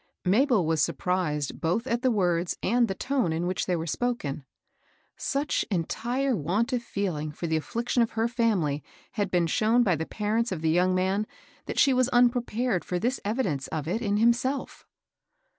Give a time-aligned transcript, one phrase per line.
[0.25, 4.45] Mabel was surprised both at the words and the tone in which they were spoken.
[5.15, 9.95] Such entire want of feeling for the afiliction of her family had been shown by
[9.95, 11.27] the parents of the young man
[11.67, 14.87] that she was unprepared for this evidence of it* in him self.